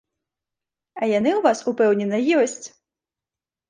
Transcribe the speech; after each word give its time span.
А 1.01 1.03
яны 1.13 1.29
ў 1.35 1.39
вас, 1.51 1.57
упэўнена, 1.75 2.25
ёсць! 2.43 2.61